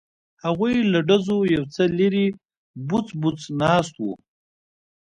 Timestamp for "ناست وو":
3.61-4.13